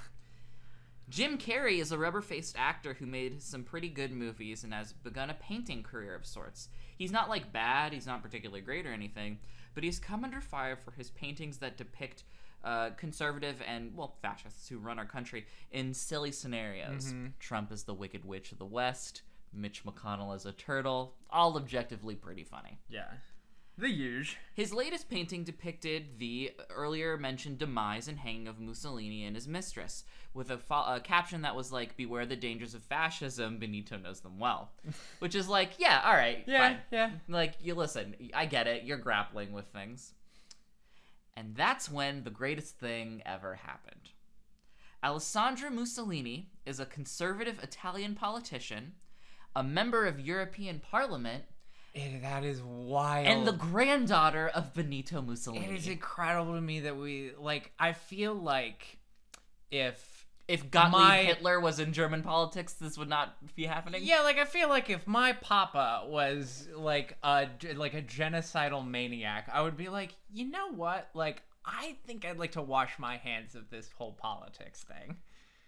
Jim 1.11 1.38
Carrey 1.38 1.81
is 1.81 1.90
a 1.90 1.99
rubber 1.99 2.21
faced 2.21 2.55
actor 2.57 2.95
who 2.95 3.05
made 3.05 3.43
some 3.43 3.64
pretty 3.64 3.88
good 3.88 4.12
movies 4.12 4.62
and 4.62 4.73
has 4.73 4.93
begun 4.93 5.29
a 5.29 5.35
painting 5.35 5.83
career 5.83 6.14
of 6.14 6.25
sorts. 6.25 6.69
He's 6.97 7.11
not 7.11 7.29
like 7.29 7.52
bad, 7.52 7.93
he's 7.93 8.07
not 8.07 8.23
particularly 8.23 8.61
great 8.61 8.87
or 8.87 8.93
anything, 8.93 9.38
but 9.75 9.83
he's 9.83 9.99
come 9.99 10.23
under 10.23 10.40
fire 10.40 10.76
for 10.76 10.93
his 10.93 11.11
paintings 11.11 11.59
that 11.59 11.76
depict 11.76 12.23
uh, 12.62 12.90
conservative 12.90 13.57
and, 13.67 13.97
well, 13.97 14.14
fascists 14.23 14.69
who 14.69 14.79
run 14.79 14.99
our 14.99 15.05
country 15.05 15.47
in 15.73 15.95
silly 15.95 16.31
scenarios. 16.31 17.12
Trump 17.40 17.73
is 17.73 17.83
the 17.83 17.95
Wicked 17.95 18.25
Witch 18.25 18.52
of 18.52 18.59
the 18.59 18.64
West, 18.64 19.23
Mitch 19.52 19.85
McConnell 19.85 20.37
is 20.37 20.47
a 20.47 20.52
turtle, 20.52 21.14
all 21.29 21.57
objectively 21.57 22.14
pretty 22.14 22.45
funny. 22.45 22.79
Yeah. 22.88 23.09
The 23.80 23.88
huge. 23.88 24.37
His 24.54 24.75
latest 24.75 25.08
painting 25.08 25.42
depicted 25.42 26.18
the 26.18 26.52
earlier 26.68 27.16
mentioned 27.16 27.56
demise 27.56 28.08
and 28.08 28.18
hanging 28.18 28.46
of 28.46 28.60
Mussolini 28.60 29.25
and 29.25 29.34
his 29.34 29.49
mistress, 29.49 30.04
with 30.34 30.50
a, 30.50 30.58
fo- 30.58 30.96
a 30.96 31.00
caption 31.02 31.40
that 31.42 31.56
was 31.56 31.72
like, 31.72 31.96
Beware 31.96 32.26
the 32.26 32.37
dangers 32.37 32.75
of 32.75 32.82
fascism, 32.82 33.58
Benito 33.58 33.96
knows 33.96 34.20
them 34.20 34.38
well. 34.38 34.72
Which 35.20 35.34
is 35.34 35.49
like, 35.49 35.70
yeah, 35.78 36.02
all 36.04 36.12
right. 36.12 36.44
Yeah. 36.46 36.68
fine. 36.68 36.78
Yeah. 36.90 37.10
Like, 37.26 37.54
you 37.62 37.75
listen, 37.75 38.14
I 38.34 38.44
get 38.44 38.66
it, 38.66 38.84
you're 38.84 38.99
grappling 38.99 39.52
with 39.52 39.66
things. 39.68 40.12
And 41.34 41.56
that's 41.56 41.90
when 41.90 42.25
the 42.25 42.30
greatest 42.30 42.78
thing 42.78 43.22
ever 43.25 43.54
happened. 43.54 44.10
Alessandra 45.02 45.70
Mussolini 45.70 46.50
is 46.66 46.80
a 46.80 46.84
conservative 46.84 47.58
Italian 47.62 48.14
politician, 48.14 48.92
a 49.56 49.62
member 49.62 50.06
of 50.06 50.20
European 50.20 50.80
Parliament, 50.80 51.44
It, 51.94 52.23
that 52.23 52.44
is 52.44 52.62
wild. 52.62 53.26
and 53.26 53.47
the 53.47 53.52
granddaughter 53.52 54.49
of 54.49 54.73
Benito 54.75 55.20
Mussolini. 55.23 55.66
It 55.66 55.75
is 55.75 55.88
incredible 55.88 56.54
to 56.54 56.61
me 56.61 56.80
that 56.80 56.97
we 56.97 57.32
like. 57.38 57.73
I 57.78 57.92
feel 57.92 58.35
like 58.35 58.99
if 59.70 60.26
if 60.49 60.70
Gottlieb 60.70 60.92
My- 60.92 61.18
Hitler 61.23 61.61
was 61.61 61.78
in 61.80 61.92
German 61.92 62.23
politics, 62.23 62.73
this 62.75 62.97
would 62.99 63.09
not 63.09 63.37
be 63.54 63.64
happening. 63.66 64.02
yeah, 64.04 64.20
like 64.23 64.38
I 64.38 64.44
feel 64.44 64.68
like 64.68 64.90
if 64.90 65.06
my 65.06 65.32
papa 65.32 66.04
was 66.06 66.68
like 66.76 67.16
a 67.23 67.49
like 67.75 67.94
a 67.94 68.02
genocidal 68.02 68.87
maniac, 68.88 69.49
I 69.52 69.62
would 69.62 69.76
be 69.76 69.88
like, 69.88 70.14
you 70.32 70.44
know 70.50 70.73
what? 70.73 71.09
Like 71.14 71.42
I 71.64 71.97
think 72.06 72.25
I'd 72.25 72.38
like 72.38 72.52
to 72.52 72.62
wash 72.62 72.99
my 72.99 73.16
hands 73.16 73.54
of 73.54 73.68
this 73.70 73.90
whole 73.97 74.12
politics 74.12 74.85
thing. 74.85 75.16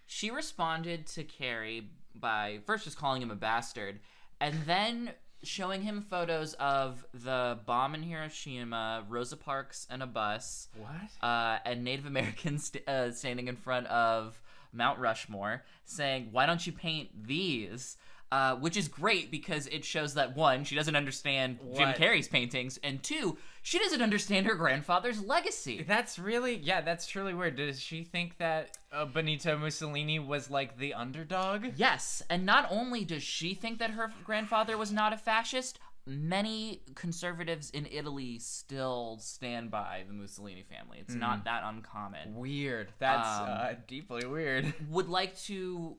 She 0.05 0.31
responded 0.31 1.07
to 1.07 1.23
Carrey 1.23 1.85
by 2.15 2.59
first 2.65 2.83
just 2.85 2.97
calling 2.97 3.21
him 3.21 3.31
a 3.31 3.35
bastard 3.35 3.99
and 4.39 4.55
then 4.65 5.11
showing 5.43 5.81
him 5.81 6.01
photos 6.01 6.53
of 6.55 7.05
the 7.13 7.59
bomb 7.65 7.95
in 7.95 8.03
Hiroshima, 8.03 9.03
Rosa 9.07 9.37
Parks 9.37 9.85
and 9.89 10.01
a 10.01 10.07
bus, 10.07 10.69
What? 10.77 10.91
uh, 11.27 11.59
and 11.65 11.83
Native 11.83 12.05
Americans 12.05 12.67
st- 12.67 12.87
uh, 12.87 13.11
standing 13.11 13.47
in 13.47 13.55
front 13.55 13.87
of 13.87 14.41
Mount 14.71 14.99
Rushmore, 14.99 15.63
saying, 15.85 16.29
"Why 16.31 16.45
don't 16.45 16.65
you 16.65 16.73
paint 16.73 17.27
these?" 17.27 17.97
Uh, 18.33 18.55
which 18.55 18.75
is 18.75 18.87
great 18.87 19.29
because 19.29 19.67
it 19.67 19.85
shows 19.85 20.15
that 20.15 20.35
one, 20.35 20.63
she 20.63 20.73
doesn't 20.73 20.95
understand 20.95 21.59
Jim 21.75 21.89
Carrey's 21.89 22.27
paintings, 22.27 22.79
and 22.83 23.03
two, 23.03 23.37
she 23.61 23.77
doesn't 23.77 24.01
understand 24.01 24.47
her 24.47 24.55
grandfather's 24.55 25.21
legacy. 25.21 25.85
That's 25.87 26.17
really 26.17 26.55
yeah. 26.55 26.81
That's 26.81 27.05
truly 27.05 27.35
weird. 27.35 27.57
Does 27.57 27.79
she 27.79 28.03
think 28.03 28.39
that 28.39 28.75
uh, 28.91 29.05
Benito 29.05 29.55
Mussolini 29.55 30.17
was 30.17 30.49
like 30.49 30.79
the 30.79 30.95
underdog? 30.95 31.73
Yes, 31.75 32.23
and 32.27 32.43
not 32.43 32.65
only 32.71 33.05
does 33.05 33.21
she 33.21 33.53
think 33.53 33.77
that 33.77 33.91
her 33.91 34.11
grandfather 34.23 34.79
was 34.79 34.91
not 34.91 35.13
a 35.13 35.17
fascist, 35.17 35.77
many 36.05 36.81
conservatives 36.95 37.69
in 37.69 37.87
Italy 37.89 38.37
still 38.39 39.17
stand 39.21 39.71
by 39.71 40.03
the 40.07 40.13
Mussolini 40.13 40.63
family. 40.63 40.97
It's 40.99 41.15
not 41.15 41.45
that 41.45 41.63
uncommon. 41.65 42.35
Weird. 42.35 42.91
That's 42.99 43.27
Um, 43.39 43.47
uh, 43.49 43.73
deeply 43.87 44.25
weird. 44.25 44.73
Would 44.89 45.07
like 45.07 45.37
to 45.43 45.95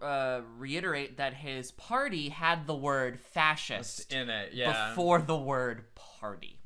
uh, 0.00 0.40
reiterate 0.56 1.16
that 1.16 1.34
his 1.34 1.72
party 1.72 2.28
had 2.28 2.66
the 2.66 2.76
word 2.76 3.18
fascist 3.18 4.12
In 4.12 4.30
it, 4.30 4.52
yeah. 4.52 4.90
before 4.90 5.20
the 5.20 5.36
word 5.36 5.84
party. 5.96 6.60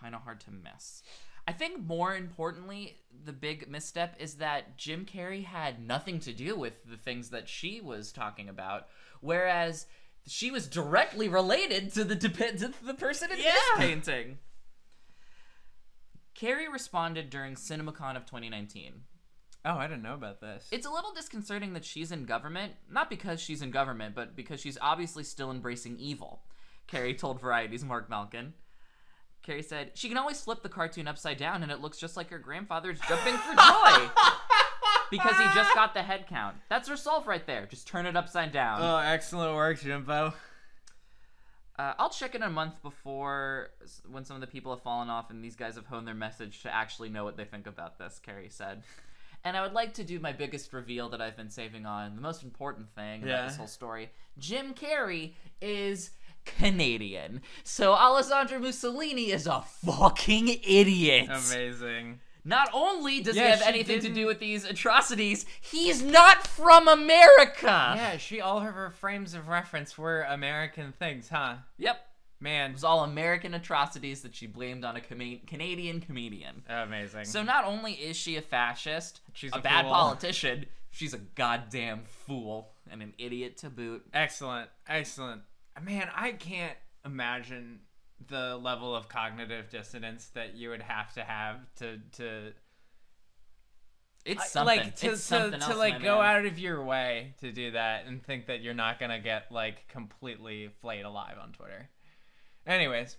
kind 0.00 0.14
of 0.14 0.20
hard 0.22 0.40
to 0.40 0.50
miss. 0.50 1.02
I 1.46 1.52
think 1.52 1.82
more 1.84 2.14
importantly, 2.14 2.98
the 3.24 3.32
big 3.32 3.68
misstep 3.68 4.16
is 4.18 4.36
that 4.36 4.76
Jim 4.78 5.04
Carrey 5.06 5.44
had 5.44 5.86
nothing 5.86 6.18
to 6.20 6.32
do 6.32 6.56
with 6.56 6.72
the 6.86 6.96
things 6.96 7.30
that 7.30 7.48
she 7.48 7.80
was 7.80 8.12
talking 8.12 8.48
about, 8.48 8.88
whereas 9.20 9.86
she 10.26 10.50
was 10.50 10.66
directly 10.66 11.28
related 11.28 11.92
to 11.94 12.04
the 12.04 12.14
dep- 12.14 12.56
to 12.58 12.72
the 12.82 12.94
person 12.94 13.30
in 13.30 13.38
Yeah. 13.38 13.44
this 13.52 13.62
painting. 13.78 14.38
Carrey 16.38 16.70
responded 16.72 17.30
during 17.30 17.54
CinemaCon 17.54 18.16
of 18.16 18.26
2019. 18.26 19.02
Oh, 19.66 19.76
I 19.78 19.86
didn't 19.86 20.02
know 20.02 20.14
about 20.14 20.40
this. 20.40 20.68
It's 20.70 20.86
a 20.86 20.90
little 20.90 21.12
disconcerting 21.14 21.72
that 21.72 21.84
she's 21.84 22.12
in 22.12 22.24
government, 22.26 22.74
not 22.90 23.08
because 23.08 23.40
she's 23.40 23.62
in 23.62 23.70
government, 23.70 24.14
but 24.14 24.36
because 24.36 24.60
she's 24.60 24.76
obviously 24.80 25.24
still 25.24 25.50
embracing 25.50 25.98
evil. 25.98 26.42
Carrey 26.86 27.16
told 27.16 27.40
Variety's 27.40 27.84
Marc 27.84 28.10
Malkin. 28.10 28.52
Carrey 29.46 29.64
said, 29.64 29.92
She 29.94 30.08
can 30.08 30.18
always 30.18 30.40
flip 30.40 30.62
the 30.62 30.68
cartoon 30.68 31.06
upside 31.08 31.38
down 31.38 31.62
and 31.62 31.70
it 31.72 31.80
looks 31.80 31.98
just 31.98 32.16
like 32.16 32.30
her 32.30 32.38
grandfather's 32.38 33.00
jumping 33.00 33.36
for 33.36 33.54
joy. 33.54 34.10
because 35.18 35.36
he 35.36 35.44
just 35.54 35.74
got 35.74 35.94
the 35.94 36.02
head 36.02 36.26
count. 36.28 36.56
That's 36.68 36.88
her 36.88 36.96
solve 36.96 37.26
right 37.26 37.46
there. 37.46 37.66
Just 37.66 37.86
turn 37.86 38.06
it 38.06 38.16
upside 38.16 38.52
down. 38.52 38.80
oh, 38.80 38.98
excellent 38.98 39.54
work, 39.54 39.80
Jimbo. 39.80 40.32
Uh, 41.76 41.92
I'll 41.98 42.10
check 42.10 42.34
in 42.36 42.42
a 42.42 42.50
month 42.50 42.80
before 42.82 43.70
when 44.08 44.24
some 44.24 44.36
of 44.36 44.40
the 44.40 44.46
people 44.46 44.72
have 44.72 44.82
fallen 44.82 45.08
off 45.10 45.30
and 45.30 45.42
these 45.42 45.56
guys 45.56 45.74
have 45.74 45.86
honed 45.86 46.06
their 46.06 46.14
message 46.14 46.62
to 46.62 46.72
actually 46.72 47.08
know 47.08 47.24
what 47.24 47.36
they 47.36 47.44
think 47.44 47.66
about 47.66 47.98
this, 47.98 48.20
Carrey 48.24 48.50
said. 48.52 48.82
And 49.42 49.56
I 49.56 49.62
would 49.62 49.72
like 49.72 49.94
to 49.94 50.04
do 50.04 50.20
my 50.20 50.32
biggest 50.32 50.72
reveal 50.72 51.08
that 51.10 51.20
I've 51.20 51.36
been 51.36 51.50
saving 51.50 51.84
on, 51.84 52.14
the 52.14 52.22
most 52.22 52.44
important 52.44 52.94
thing 52.94 53.24
about 53.24 53.48
this 53.48 53.56
whole 53.56 53.66
story. 53.66 54.10
Jim 54.38 54.72
Carrey 54.72 55.32
is 55.60 56.10
Canadian. 56.44 57.42
So 57.62 57.92
Alessandra 57.92 58.58
Mussolini 58.60 59.32
is 59.32 59.46
a 59.46 59.62
fucking 59.84 60.48
idiot. 60.48 61.28
Amazing. 61.28 62.20
Not 62.44 62.68
only 62.74 63.20
does 63.22 63.36
Yeah, 63.36 63.44
he 63.44 63.50
have 63.50 63.62
anything 63.62 63.96
to 63.96 64.02
didn't- 64.02 64.14
do 64.16 64.26
with 64.26 64.38
these 64.38 64.64
atrocities, 64.64 65.46
he's 65.60 66.02
not 66.02 66.46
from 66.46 66.88
America. 66.88 67.94
Yeah, 67.96 68.16
she 68.18 68.40
all 68.40 68.58
of 68.58 68.64
her 68.74 68.90
frames 68.90 69.32
of 69.34 69.48
reference 69.48 69.96
were 69.96 70.22
American 70.22 70.92
things, 70.92 71.28
huh? 71.30 71.56
Yep. 71.78 72.06
Man, 72.40 72.70
It 72.70 72.74
was 72.74 72.84
all 72.84 73.04
American 73.04 73.54
atrocities 73.54 74.20
that 74.22 74.34
she 74.34 74.46
blamed 74.46 74.84
on 74.84 74.96
a 74.96 75.00
com- 75.00 75.40
Canadian 75.46 76.00
comedian. 76.02 76.62
amazing. 76.68 77.24
So 77.24 77.42
not 77.42 77.64
only 77.64 77.92
is 77.94 78.16
she 78.18 78.36
a 78.36 78.42
fascist, 78.42 79.20
She's 79.32 79.52
a, 79.54 79.58
a 79.58 79.62
bad 79.62 79.82
fool. 79.84 79.92
politician, 79.92 80.66
she's 80.90 81.14
a 81.14 81.18
goddamn 81.18 82.02
fool 82.04 82.72
and 82.90 83.02
an 83.02 83.14
idiot 83.16 83.56
to 83.58 83.70
boot. 83.70 84.04
excellent, 84.12 84.68
excellent. 84.86 85.40
Man, 85.80 86.10
I 86.14 86.32
can't 86.32 86.76
imagine 87.06 87.80
the 88.28 88.56
level 88.56 88.94
of 88.94 89.08
cognitive 89.08 89.70
dissonance 89.70 90.30
that 90.34 90.54
you 90.54 90.70
would 90.70 90.82
have 90.82 91.12
to 91.14 91.22
have 91.22 91.56
to 91.76 91.98
to 92.16 92.52
It's 94.24 94.50
something. 94.50 94.78
like 94.78 94.96
to 94.96 95.06
it's 95.08 95.20
to, 95.20 95.26
something 95.26 95.60
to 95.60 95.66
else, 95.66 95.76
like 95.76 96.02
go 96.02 96.18
man. 96.18 96.36
out 96.36 96.46
of 96.46 96.58
your 96.58 96.82
way 96.82 97.34
to 97.40 97.52
do 97.52 97.72
that 97.72 98.06
and 98.06 98.22
think 98.22 98.46
that 98.46 98.62
you're 98.62 98.74
not 98.74 98.98
gonna 98.98 99.20
get 99.20 99.50
like 99.50 99.86
completely 99.88 100.70
flayed 100.80 101.04
alive 101.04 101.36
on 101.42 101.52
Twitter. 101.52 101.88
Anyways, 102.66 103.16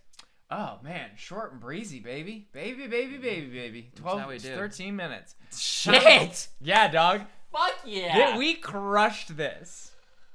oh 0.49 0.79
man, 0.83 1.11
short 1.15 1.51
and 1.51 1.61
breezy, 1.61 1.99
baby, 1.99 2.47
baby, 2.51 2.87
baby, 2.87 3.13
mm-hmm. 3.13 3.21
baby, 3.21 3.47
baby. 3.47 3.91
12, 3.95 4.19
how 4.19 4.29
we 4.29 4.37
do. 4.39 4.55
13 4.55 4.95
minutes. 4.95 5.35
Shit! 5.55 6.47
Yeah, 6.61 6.87
dog. 6.87 7.21
Fuck 7.51 7.73
yeah! 7.85 8.37
We 8.37 8.55
crushed 8.55 9.37
this. 9.37 9.91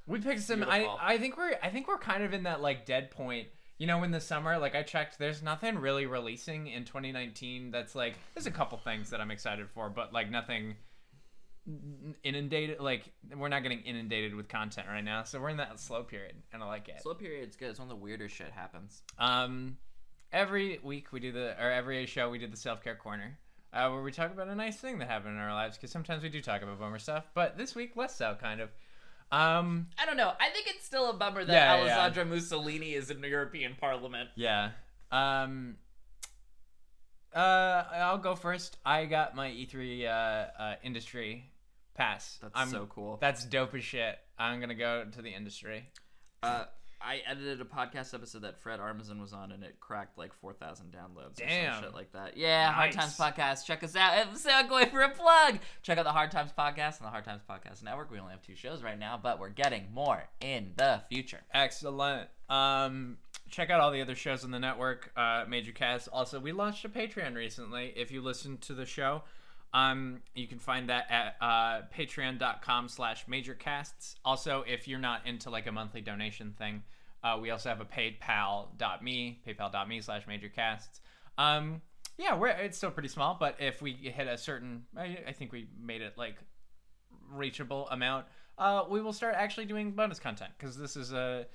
We 0.06 0.18
picked 0.20 0.42
some. 0.42 0.64
I, 0.64 0.88
I 1.00 1.18
think 1.18 1.36
we're 1.36 1.54
I 1.62 1.68
think 1.68 1.86
we're 1.86 1.98
kind 1.98 2.24
of 2.24 2.32
in 2.32 2.44
that 2.44 2.60
like 2.60 2.86
dead 2.86 3.10
point. 3.10 3.48
You 3.80 3.86
know, 3.86 4.02
in 4.02 4.10
the 4.10 4.20
summer, 4.20 4.58
like 4.58 4.74
I 4.74 4.82
checked, 4.82 5.18
there's 5.18 5.42
nothing 5.42 5.78
really 5.78 6.04
releasing 6.04 6.66
in 6.66 6.84
2019. 6.84 7.70
That's 7.70 7.94
like 7.94 8.14
there's 8.34 8.44
a 8.44 8.50
couple 8.50 8.76
things 8.76 9.08
that 9.08 9.22
I'm 9.22 9.30
excited 9.30 9.70
for, 9.70 9.88
but 9.88 10.12
like 10.12 10.30
nothing 10.30 10.76
inundated. 12.22 12.78
Like 12.78 13.10
we're 13.34 13.48
not 13.48 13.62
getting 13.62 13.80
inundated 13.80 14.34
with 14.34 14.48
content 14.50 14.86
right 14.86 15.02
now, 15.02 15.24
so 15.24 15.40
we're 15.40 15.48
in 15.48 15.56
that 15.56 15.80
slow 15.80 16.02
period, 16.02 16.34
and 16.52 16.62
I 16.62 16.66
like 16.66 16.90
it. 16.90 17.00
Slow 17.00 17.14
period's 17.14 17.56
good. 17.56 17.70
It's 17.70 17.78
when 17.78 17.88
the 17.88 17.96
weirder 17.96 18.28
shit 18.28 18.50
happens. 18.50 19.00
Um, 19.18 19.78
every 20.30 20.78
week 20.82 21.10
we 21.10 21.18
do 21.18 21.32
the 21.32 21.56
or 21.58 21.70
every 21.70 22.04
show 22.04 22.28
we 22.28 22.38
do 22.38 22.48
the 22.48 22.58
self 22.58 22.84
care 22.84 22.96
corner, 22.96 23.38
uh, 23.72 23.88
where 23.88 24.02
we 24.02 24.12
talk 24.12 24.30
about 24.30 24.48
a 24.48 24.54
nice 24.54 24.76
thing 24.76 24.98
that 24.98 25.08
happened 25.08 25.36
in 25.36 25.40
our 25.40 25.54
lives. 25.54 25.78
Because 25.78 25.90
sometimes 25.90 26.22
we 26.22 26.28
do 26.28 26.42
talk 26.42 26.60
about 26.60 26.78
bummer 26.78 26.98
stuff, 26.98 27.30
but 27.32 27.56
this 27.56 27.74
week 27.74 27.96
less 27.96 28.14
so, 28.14 28.36
kind 28.38 28.60
of. 28.60 28.68
Um, 29.32 29.86
I 29.98 30.06
don't 30.06 30.16
know. 30.16 30.32
I 30.40 30.50
think 30.50 30.66
it's 30.68 30.84
still 30.84 31.10
a 31.10 31.12
bummer 31.12 31.44
that 31.44 31.52
Yeah, 31.52 31.74
yeah. 31.74 31.80
Alessandra 31.82 32.24
Mussolini 32.24 32.94
is 32.94 33.10
in 33.10 33.20
the 33.20 33.28
European 33.28 33.76
Parliament. 33.78 34.30
yeah. 34.34 34.70
Um. 35.12 35.76
Uh, 37.32 37.84
I'll 37.92 38.18
go 38.18 38.34
first. 38.34 38.76
I 38.84 39.04
got 39.04 39.36
my 39.36 39.48
E3 39.50 40.04
uh, 40.04 40.08
uh 40.08 40.74
industry 40.82 41.44
pass. 41.94 42.38
That's 42.42 42.52
I'm, 42.56 42.70
so 42.70 42.86
cool. 42.86 43.18
That's 43.20 43.44
dope 43.44 43.74
as 43.74 43.84
shit. 43.84 44.18
I'm 44.38 44.58
gonna 44.58 44.74
go 44.74 45.04
to 45.12 45.22
the 45.22 45.30
industry. 45.30 45.88
Uh, 46.42 46.64
I 47.02 47.22
edited 47.26 47.60
a 47.60 47.64
podcast 47.64 48.12
episode 48.14 48.42
that 48.42 48.60
Fred 48.60 48.78
Armisen 48.78 49.20
was 49.20 49.32
on, 49.32 49.52
and 49.52 49.64
it 49.64 49.80
cracked 49.80 50.18
like 50.18 50.34
four 50.34 50.52
thousand 50.52 50.92
downloads 50.92 51.40
or 51.40 51.46
Damn. 51.46 51.74
some 51.74 51.84
shit 51.84 51.94
like 51.94 52.12
that. 52.12 52.36
Yeah, 52.36 52.70
Hard 52.72 52.92
Times 52.92 53.16
Podcast. 53.16 53.64
Check 53.64 53.82
us 53.82 53.96
out. 53.96 54.36
So, 54.36 54.50
going 54.68 54.90
for 54.90 55.00
a 55.00 55.08
plug. 55.10 55.58
Check 55.82 55.98
out 55.98 56.04
the 56.04 56.12
Hard 56.12 56.30
Times 56.30 56.52
Podcast 56.56 56.98
and 56.98 57.06
the 57.06 57.10
Hard 57.10 57.24
Times 57.24 57.42
Podcast 57.48 57.82
Network. 57.82 58.10
We 58.10 58.18
only 58.18 58.32
have 58.32 58.42
two 58.42 58.54
shows 58.54 58.82
right 58.82 58.98
now, 58.98 59.18
but 59.22 59.40
we're 59.40 59.48
getting 59.48 59.86
more 59.92 60.22
in 60.40 60.72
the 60.76 61.02
future. 61.08 61.40
Excellent. 61.54 62.28
Um, 62.48 63.16
check 63.48 63.70
out 63.70 63.80
all 63.80 63.90
the 63.90 64.02
other 64.02 64.14
shows 64.14 64.44
on 64.44 64.50
the 64.50 64.58
network, 64.58 65.10
uh, 65.16 65.44
Major 65.48 65.72
Cast. 65.72 66.08
Also, 66.12 66.38
we 66.38 66.52
launched 66.52 66.84
a 66.84 66.88
Patreon 66.88 67.34
recently. 67.34 67.92
If 67.96 68.10
you 68.10 68.20
listen 68.20 68.58
to 68.58 68.74
the 68.74 68.86
show, 68.86 69.22
um, 69.72 70.20
you 70.34 70.46
can 70.46 70.58
find 70.58 70.88
that 70.88 71.06
at 71.10 71.36
uh, 71.40 71.82
patreon.com 71.96 72.88
slash 72.88 73.26
majorcasts. 73.26 74.16
Also, 74.24 74.64
if 74.66 74.88
you're 74.88 74.98
not 74.98 75.26
into 75.26 75.50
like 75.50 75.66
a 75.66 75.72
monthly 75.72 76.00
donation 76.00 76.54
thing, 76.58 76.82
uh, 77.22 77.38
we 77.40 77.50
also 77.50 77.68
have 77.68 77.80
a 77.80 77.84
paypal.me, 77.84 79.40
paypal.me 79.46 80.00
slash 80.00 80.26
majorcasts. 80.26 81.00
Um, 81.38 81.82
yeah, 82.18 82.36
we're, 82.36 82.48
it's 82.48 82.76
still 82.76 82.90
pretty 82.90 83.08
small, 83.08 83.36
but 83.38 83.56
if 83.60 83.80
we 83.80 83.92
hit 83.92 84.26
a 84.26 84.36
certain, 84.36 84.84
I, 84.96 85.18
I 85.28 85.32
think 85.32 85.52
we 85.52 85.68
made 85.80 86.02
it 86.02 86.14
like 86.18 86.36
reachable 87.30 87.88
amount, 87.90 88.26
uh, 88.58 88.84
we 88.90 89.00
will 89.00 89.12
start 89.12 89.34
actually 89.36 89.66
doing 89.66 89.92
bonus 89.92 90.18
content 90.18 90.52
because 90.58 90.76
this 90.76 90.96
is 90.96 91.12
a 91.12 91.46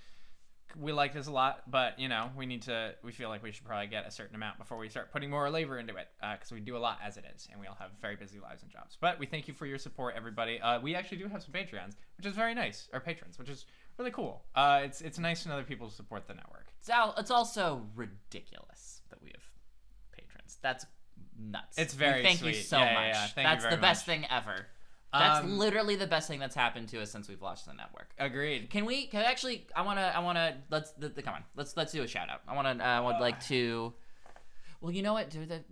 we 0.78 0.92
like 0.92 1.14
this 1.14 1.28
a 1.28 1.32
lot, 1.32 1.64
but 1.70 1.98
you 2.00 2.10
know 2.10 2.30
we 2.36 2.46
need 2.46 2.64
to. 2.64 2.94
We 3.04 3.12
feel 3.12 3.30
like 3.30 3.42
we 3.44 3.52
should 3.52 3.66
probably 3.66 3.88
get 3.88 4.06
a 4.08 4.12
certain 4.12 4.36
amount 4.36 4.58
before 4.58 4.78
we 4.78 4.90
start 4.90 5.12
putting 5.12 5.30
more 5.30 5.50
labor 5.50 5.78
into 5.80 5.96
it 5.96 6.08
because 6.34 6.52
we 6.52 6.60
do 6.60 6.76
a 6.76 6.80
lot 6.80 7.00
as 7.04 7.18
it 7.18 7.26
is, 7.36 7.48
and 7.52 7.62
we 7.62 7.68
all 7.68 7.78
have 7.80 7.92
very 8.02 8.16
busy 8.16 8.40
lives 8.40 8.64
and 8.64 8.72
jobs. 8.72 8.98
But 9.00 9.20
we 9.20 9.26
thank 9.26 9.48
you 9.48 9.54
for 9.54 9.66
your 9.66 9.78
support, 9.78 10.16
everybody. 10.18 10.60
Uh, 10.60 10.80
we 10.82 10.96
actually 10.96 11.18
do 11.20 11.28
have 11.28 11.44
some 11.44 11.54
Patreons, 11.54 11.96
which 12.18 12.26
is 12.26 12.34
very 12.36 12.54
nice, 12.54 12.90
or 12.94 13.00
patrons, 13.00 13.38
which 13.40 13.50
is 13.50 13.66
really 13.98 14.12
cool. 14.12 14.44
Uh, 14.56 14.82
it's 14.84 15.02
it's 15.02 15.20
nice 15.20 15.44
to 15.44 15.50
know 15.50 15.58
that 15.58 15.68
people 15.68 15.90
support 15.90 16.28
the 16.28 16.34
network. 16.34 16.68
It's, 16.80 16.90
al- 16.90 17.16
it's 17.18 17.32
also 17.32 17.82
ridiculous 17.96 19.02
that 19.10 19.22
we 19.22 19.30
have 19.30 19.44
patrons. 20.12 20.58
That's 20.62 20.86
nuts. 21.40 21.78
It's 21.78 21.94
We 21.94 22.00
very 22.00 22.24
thank 22.24 22.44
you 22.44 22.54
so 22.54 22.78
Yeah, 22.80 22.86
yeah, 22.86 22.94
much. 22.94 23.06
yeah. 23.14 23.26
You 23.44 23.48
that's 23.48 23.66
the 23.66 23.78
best 23.82 24.08
much. 24.08 24.16
thing 24.18 24.26
ever. 24.30 24.68
That's 25.20 25.46
Um, 25.46 25.58
literally 25.58 25.96
the 25.96 26.08
best 26.08 26.28
thing 26.28 26.40
that's 26.40 26.56
happened 26.56 26.90
to 26.90 27.02
us 27.02 27.12
since 27.12 27.28
we've 27.30 27.42
launched 27.42 27.66
the 27.66 27.74
network. 27.74 28.10
Agreed. 28.20 28.70
Can 28.70 28.86
we? 28.86 29.08
Can 29.08 29.22
I 29.22 29.26
actually? 29.26 29.68
I 29.76 29.82
wanna. 29.84 30.12
I 30.16 30.20
wanna. 30.20 30.58
Let's. 30.70 30.92
The, 30.92 31.10
the, 31.10 31.22
come 31.22 31.36
on. 31.36 31.44
Let's. 31.56 31.76
Let's 31.78 31.92
do 31.92 32.02
a 32.04 32.08
shout 32.08 32.30
out. 32.30 32.42
I 32.48 32.56
wanna. 32.56 32.84
I 32.84 33.00
would 33.00 33.20
like 33.20 33.44
to. 33.48 33.94
Well, 34.82 34.92
you 34.92 35.02
know 35.02 35.14
what? 35.14 35.30
Do 35.30 35.46
the. 35.46 35.64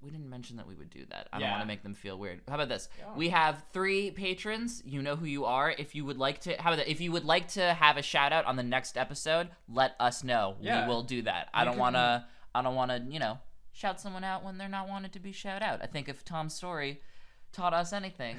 we 0.00 0.10
didn't 0.10 0.28
mention 0.28 0.56
that 0.56 0.66
we 0.66 0.74
would 0.74 0.90
do 0.90 1.04
that. 1.10 1.28
I 1.32 1.38
don't 1.38 1.50
want 1.50 1.62
to 1.62 1.66
make 1.66 1.82
them 1.82 1.94
feel 1.94 2.18
weird. 2.18 2.40
How 2.48 2.54
about 2.56 2.68
this? 2.68 2.88
Yeah. 2.98 3.14
We 3.16 3.30
have 3.30 3.64
three 3.72 4.10
patrons. 4.10 4.82
You 4.84 5.02
know 5.02 5.16
who 5.16 5.24
you 5.26 5.44
are. 5.46 5.70
If 5.70 5.94
you 5.94 6.04
would 6.04 6.18
like 6.18 6.40
to, 6.42 6.60
how 6.60 6.70
about 6.70 6.76
that? 6.84 6.90
If 6.90 7.00
you 7.00 7.10
would 7.12 7.24
like 7.24 7.48
to 7.52 7.72
have 7.74 7.96
a 7.96 8.02
shout 8.02 8.32
out 8.32 8.44
on 8.44 8.56
the 8.56 8.62
next 8.62 8.96
episode, 8.98 9.48
let 9.68 9.94
us 9.98 10.22
know. 10.22 10.56
Yeah. 10.60 10.82
We 10.86 10.88
will 10.94 11.02
do 11.02 11.22
that. 11.22 11.48
I 11.54 11.62
You 11.62 11.70
don't 11.70 11.78
want 11.78 11.96
to. 11.96 12.24
I 12.54 12.62
don't 12.62 12.74
want 12.74 12.90
to. 12.90 13.02
You 13.08 13.18
know, 13.18 13.38
shout 13.72 13.98
someone 14.00 14.24
out 14.24 14.44
when 14.44 14.58
they're 14.58 14.68
not 14.68 14.88
wanted 14.88 15.12
to 15.14 15.20
be 15.20 15.32
shout 15.32 15.62
out. 15.62 15.80
I 15.82 15.86
think 15.86 16.08
if 16.08 16.24
Tom's 16.24 16.54
story 16.54 17.00
taught 17.52 17.72
us 17.74 17.92
anything, 17.92 18.36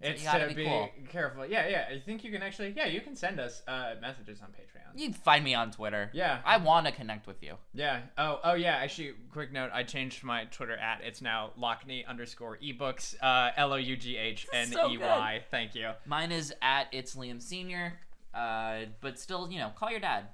It's 0.00 0.22
you 0.22 0.26
gotta 0.26 0.48
to 0.48 0.54
be 0.54 0.62
be, 0.62 0.64
cool. 0.64 0.88
careful. 1.10 1.46
Yeah, 1.46 1.68
yeah. 1.68 1.84
I 1.90 1.98
think 1.98 2.22
you 2.24 2.30
can 2.30 2.42
actually. 2.42 2.72
Yeah, 2.76 2.86
you 2.86 3.00
can 3.00 3.16
send 3.16 3.40
us 3.40 3.62
uh, 3.66 3.94
messages 4.00 4.40
on 4.40 4.48
Patreon. 4.48 4.98
you 4.98 5.06
can 5.06 5.14
find 5.14 5.44
me 5.44 5.54
on 5.54 5.70
Twitter. 5.70 6.10
Yeah. 6.12 6.38
I 6.44 6.58
want 6.58 6.86
to 6.86 6.92
connect 6.92 7.26
with 7.26 7.42
you. 7.42 7.54
Yeah. 7.74 8.00
Oh, 8.16 8.40
oh 8.44 8.54
yeah. 8.54 8.76
Actually, 8.76 9.12
quick 9.32 9.52
note. 9.52 9.70
I 9.72 9.82
changed 9.82 10.22
my 10.22 10.44
Twitter 10.44 10.76
at. 10.76 11.00
It's 11.02 11.20
now 11.20 11.50
Loughney 11.58 12.06
underscore 12.06 12.58
ebooks. 12.58 13.16
Uh, 13.20 13.50
L 13.56 13.72
O 13.72 13.76
U 13.76 13.96
G 13.96 14.16
H 14.16 14.46
N 14.52 14.72
E 14.72 14.98
Y. 14.98 15.42
Thank 15.50 15.74
you. 15.74 15.90
Mine 16.06 16.32
is 16.32 16.54
at 16.62 16.86
it's 16.92 17.14
Liam 17.16 17.42
Senior. 17.42 17.94
Uh, 18.34 18.80
but 19.00 19.18
still, 19.18 19.50
you 19.50 19.58
know, 19.58 19.70
call 19.76 19.90
your 19.90 20.00
dad. 20.00 20.26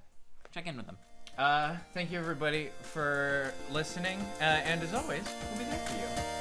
Check 0.52 0.66
in 0.66 0.76
with 0.76 0.86
him. 0.86 0.96
Uh, 1.38 1.76
thank 1.94 2.12
you 2.12 2.18
everybody 2.18 2.70
for 2.80 3.52
listening. 3.70 4.18
Uh, 4.40 4.44
and 4.44 4.82
as 4.82 4.94
always, 4.94 5.24
we'll 5.50 5.58
be 5.58 5.64
there 5.64 5.78
for 5.78 5.96
you. 5.96 6.33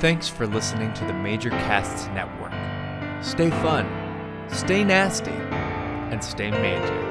Thanks 0.00 0.28
for 0.28 0.46
listening 0.46 0.92
to 0.94 1.04
the 1.06 1.12
Major 1.12 1.50
Casts 1.50 2.06
Network. 2.14 2.52
Stay 3.20 3.50
fun, 3.50 3.84
stay 4.48 4.84
nasty, 4.84 5.32
and 5.32 6.22
stay 6.22 6.52
major. 6.52 7.07